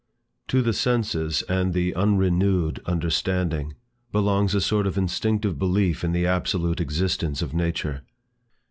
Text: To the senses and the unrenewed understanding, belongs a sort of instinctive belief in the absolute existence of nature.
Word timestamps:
To 0.47 0.63
the 0.63 0.73
senses 0.73 1.43
and 1.43 1.75
the 1.75 1.93
unrenewed 1.93 2.79
understanding, 2.87 3.75
belongs 4.11 4.55
a 4.55 4.59
sort 4.61 4.87
of 4.87 4.97
instinctive 4.97 5.59
belief 5.59 6.03
in 6.03 6.11
the 6.11 6.25
absolute 6.25 6.81
existence 6.81 7.43
of 7.43 7.53
nature. 7.53 8.01